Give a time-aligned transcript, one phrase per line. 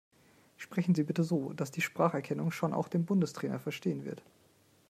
[0.57, 4.23] Sprechen Sie bitte so, dass die Spracherkennung schon auch den Bundestrainer verstehen wird.